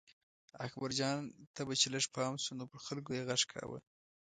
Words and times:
اکبرجان 0.65 1.19
ته 1.55 1.61
به 1.67 1.73
چې 1.81 1.87
لږ 1.93 2.05
پام 2.15 2.33
شو 2.43 2.51
نو 2.59 2.63
پر 2.71 2.79
خلکو 2.87 3.11
یې 3.17 3.25
غږ 3.29 3.41
کاوه. 3.51 3.79